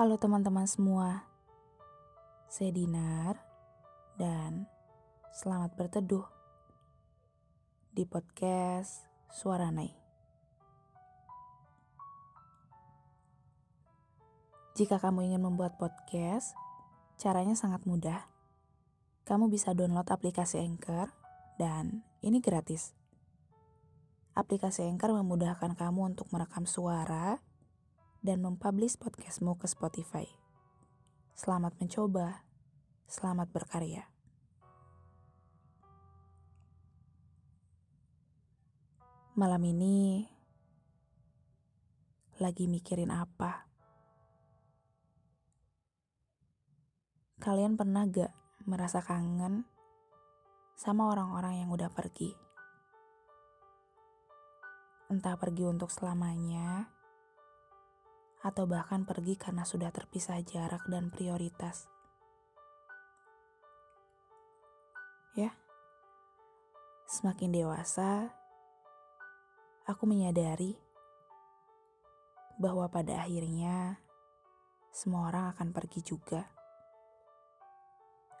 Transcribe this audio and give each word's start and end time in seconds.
Halo 0.00 0.16
teman-teman 0.16 0.64
semua, 0.64 1.28
saya 2.48 2.72
Dinar 2.72 3.36
dan 4.16 4.64
selamat 5.28 5.76
berteduh 5.76 6.24
di 7.92 8.08
podcast 8.08 9.04
Suara 9.28 9.68
Nai. 9.68 9.92
Jika 14.72 14.96
kamu 14.96 15.28
ingin 15.28 15.44
membuat 15.44 15.76
podcast, 15.76 16.56
caranya 17.20 17.52
sangat 17.52 17.84
mudah. 17.84 18.24
Kamu 19.28 19.52
bisa 19.52 19.76
download 19.76 20.08
aplikasi 20.08 20.64
Anchor 20.64 21.12
dan 21.60 22.08
ini 22.24 22.40
gratis. 22.40 22.96
Aplikasi 24.32 24.80
Anchor 24.80 25.12
memudahkan 25.12 25.76
kamu 25.76 26.16
untuk 26.16 26.32
merekam 26.32 26.64
suara 26.64 27.49
dan 28.20 28.44
mempublish 28.44 29.00
podcastmu 29.00 29.56
ke 29.56 29.64
Spotify. 29.64 30.28
Selamat 31.32 31.72
mencoba, 31.80 32.44
selamat 33.08 33.48
berkarya. 33.48 34.04
Malam 39.40 39.62
ini 39.72 40.28
lagi 42.36 42.68
mikirin 42.68 43.08
apa? 43.08 43.64
Kalian 47.40 47.72
pernah 47.80 48.04
gak 48.04 48.36
merasa 48.68 49.00
kangen 49.00 49.64
sama 50.76 51.08
orang-orang 51.08 51.64
yang 51.64 51.72
udah 51.72 51.88
pergi? 51.88 52.36
Entah 55.08 55.40
pergi 55.40 55.64
untuk 55.64 55.88
selamanya, 55.88 56.99
atau 58.40 58.64
bahkan 58.64 59.04
pergi 59.04 59.36
karena 59.36 59.68
sudah 59.68 59.92
terpisah 59.92 60.40
jarak 60.40 60.84
dan 60.88 61.12
prioritas. 61.12 61.92
Ya, 65.36 65.54
semakin 67.06 67.52
dewasa, 67.52 68.32
aku 69.84 70.08
menyadari 70.08 70.74
bahwa 72.60 72.88
pada 72.92 73.24
akhirnya 73.24 74.00
semua 74.90 75.30
orang 75.30 75.54
akan 75.54 75.68
pergi 75.70 76.00
juga. 76.02 76.50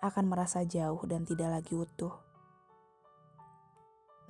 Akan 0.00 0.32
merasa 0.32 0.64
jauh 0.64 1.04
dan 1.04 1.28
tidak 1.28 1.60
lagi 1.60 1.76
utuh. 1.76 2.12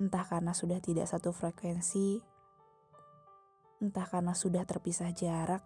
Entah 0.03 0.27
karena 0.27 0.51
sudah 0.51 0.83
tidak 0.83 1.07
satu 1.07 1.31
frekuensi 1.31 2.30
entah 3.81 4.05
karena 4.05 4.37
sudah 4.37 4.61
terpisah 4.61 5.09
jarak, 5.09 5.65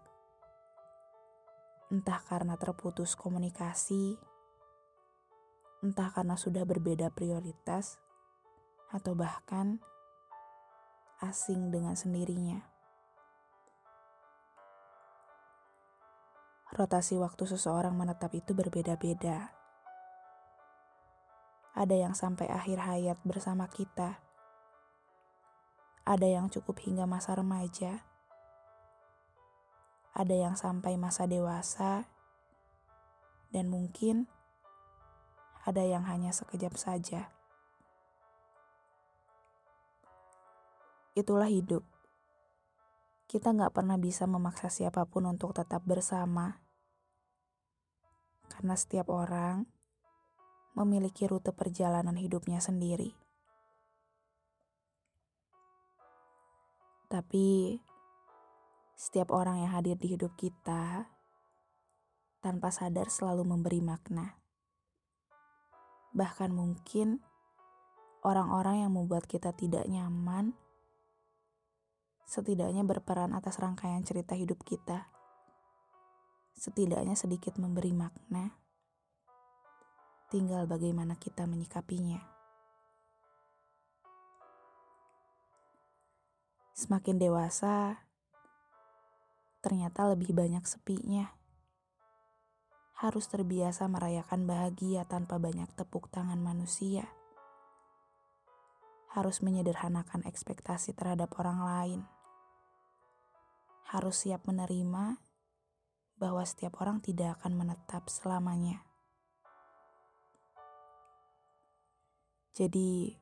entah 1.92 2.24
karena 2.24 2.56
terputus 2.56 3.14
komunikasi, 3.20 4.16
entah 5.84 6.10
karena 6.16 6.40
sudah 6.40 6.64
berbeda 6.64 7.12
prioritas, 7.12 8.00
atau 8.96 9.12
bahkan 9.20 9.84
asing 11.20 11.76
dengan 11.76 12.00
sendirinya. 12.00 12.64
Rotasi 16.76 17.20
waktu 17.20 17.44
seseorang 17.48 17.96
menetap 17.96 18.32
itu 18.36 18.52
berbeda-beda. 18.56 19.52
Ada 21.76 21.96
yang 21.96 22.16
sampai 22.16 22.48
akhir 22.48 22.80
hayat 22.84 23.20
bersama 23.28 23.68
kita 23.68 24.25
ada 26.06 26.30
yang 26.30 26.54
cukup 26.54 26.78
hingga 26.86 27.10
masa 27.10 27.34
remaja, 27.34 28.06
ada 30.14 30.36
yang 30.38 30.54
sampai 30.54 31.02
masa 31.02 31.26
dewasa, 31.26 32.06
dan 33.50 33.74
mungkin 33.74 34.30
ada 35.66 35.82
yang 35.82 36.06
hanya 36.06 36.30
sekejap 36.30 36.78
saja. 36.78 37.34
Itulah 41.18 41.50
hidup. 41.50 41.82
Kita 43.26 43.50
nggak 43.50 43.74
pernah 43.74 43.98
bisa 43.98 44.30
memaksa 44.30 44.70
siapa 44.70 45.10
pun 45.10 45.26
untuk 45.26 45.58
tetap 45.58 45.82
bersama, 45.90 46.62
karena 48.46 48.78
setiap 48.78 49.10
orang 49.10 49.66
memiliki 50.78 51.26
rute 51.26 51.50
perjalanan 51.50 52.14
hidupnya 52.14 52.62
sendiri. 52.62 53.25
Tapi 57.06 57.78
setiap 58.96 59.30
orang 59.36 59.62
yang 59.62 59.72
hadir 59.76 60.00
di 60.00 60.16
hidup 60.16 60.34
kita 60.40 61.06
tanpa 62.40 62.70
sadar 62.70 63.10
selalu 63.10 63.44
memberi 63.44 63.82
makna. 63.82 64.38
Bahkan 66.16 66.54
mungkin 66.54 67.20
orang-orang 68.26 68.88
yang 68.88 68.92
membuat 68.94 69.30
kita 69.30 69.52
tidak 69.54 69.86
nyaman 69.86 70.58
setidaknya 72.26 72.82
berperan 72.82 73.38
atas 73.38 73.62
rangkaian 73.62 74.02
cerita 74.02 74.34
hidup 74.34 74.66
kita. 74.66 75.08
Setidaknya 76.58 77.14
sedikit 77.14 77.62
memberi 77.62 77.94
makna. 77.94 78.58
Tinggal 80.34 80.66
bagaimana 80.66 81.14
kita 81.22 81.46
menyikapinya. 81.46 82.35
Semakin 86.76 87.16
dewasa, 87.16 88.04
ternyata 89.64 90.12
lebih 90.12 90.36
banyak 90.36 90.60
sepinya. 90.68 91.32
Harus 93.00 93.32
terbiasa 93.32 93.88
merayakan 93.88 94.44
bahagia 94.44 95.08
tanpa 95.08 95.40
banyak 95.40 95.72
tepuk 95.80 96.12
tangan 96.12 96.36
manusia. 96.36 97.08
Harus 99.08 99.40
menyederhanakan 99.40 100.28
ekspektasi 100.28 100.92
terhadap 100.92 101.32
orang 101.40 101.64
lain. 101.64 102.02
Harus 103.88 104.28
siap 104.28 104.44
menerima 104.44 105.24
bahwa 106.20 106.44
setiap 106.44 106.84
orang 106.84 107.00
tidak 107.00 107.40
akan 107.40 107.56
menetap 107.56 108.12
selamanya. 108.12 108.84
Jadi, 112.52 113.16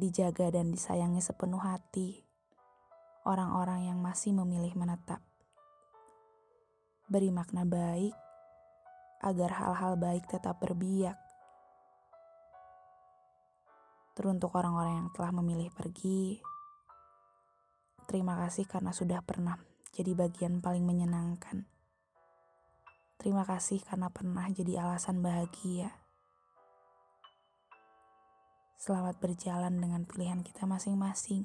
dijaga 0.00 0.48
dan 0.48 0.72
disayangi 0.72 1.20
sepenuh 1.20 1.60
hati 1.60 2.30
orang-orang 3.28 3.92
yang 3.92 3.98
masih 4.00 4.32
memilih 4.32 4.72
menetap. 4.76 5.20
Beri 7.10 7.28
makna 7.28 7.68
baik 7.68 8.14
agar 9.20 9.50
hal-hal 9.60 10.00
baik 10.00 10.24
tetap 10.30 10.56
berbiak. 10.62 11.18
Teruntuk 14.16 14.52
orang-orang 14.56 15.04
yang 15.04 15.10
telah 15.12 15.32
memilih 15.32 15.68
pergi, 15.72 16.40
terima 18.08 18.36
kasih 18.40 18.68
karena 18.68 18.92
sudah 18.92 19.20
pernah 19.24 19.56
jadi 19.92 20.12
bagian 20.16 20.64
paling 20.64 20.84
menyenangkan. 20.84 21.68
Terima 23.20 23.44
kasih 23.44 23.84
karena 23.84 24.08
pernah 24.08 24.48
jadi 24.48 24.80
alasan 24.80 25.20
bahagia. 25.20 25.99
Selamat 28.80 29.20
berjalan 29.20 29.76
dengan 29.76 30.08
pilihan 30.08 30.40
kita 30.40 30.64
masing-masing. 30.64 31.44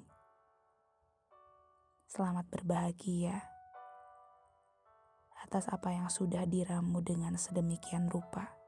Selamat 2.07 2.47
berbahagia 2.47 3.43
atas 5.43 5.67
apa 5.67 5.91
yang 5.91 6.07
sudah 6.07 6.47
diramu 6.47 7.03
dengan 7.03 7.35
sedemikian 7.35 8.07
rupa. 8.07 8.64